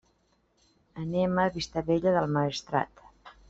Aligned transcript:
Anem 1.03 1.43
a 1.43 1.47
Vistabella 1.59 2.17
del 2.19 2.29
Maestrat. 2.39 3.09